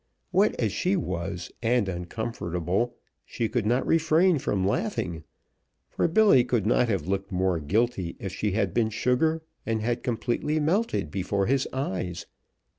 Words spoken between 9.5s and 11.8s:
and had completely melted before his